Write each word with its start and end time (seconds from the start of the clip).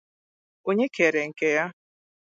onye 0.69 0.87
kere 0.95 1.21
nke 1.29 1.47
ya 1.55 1.65